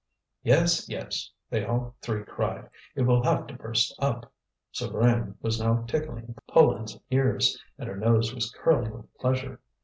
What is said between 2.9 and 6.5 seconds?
"It will have to burst up." Souvarine was now tickling